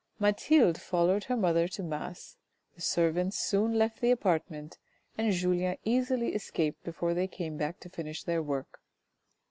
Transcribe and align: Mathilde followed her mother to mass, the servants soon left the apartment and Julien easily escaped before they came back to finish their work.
Mathilde 0.17 0.81
followed 0.81 1.25
her 1.25 1.37
mother 1.37 1.67
to 1.67 1.83
mass, 1.83 2.35
the 2.73 2.81
servants 2.81 3.37
soon 3.37 3.77
left 3.77 4.01
the 4.01 4.09
apartment 4.09 4.79
and 5.15 5.31
Julien 5.31 5.77
easily 5.83 6.33
escaped 6.33 6.83
before 6.83 7.13
they 7.13 7.27
came 7.27 7.55
back 7.55 7.79
to 7.81 7.87
finish 7.89 8.23
their 8.23 8.41
work. 8.41 8.79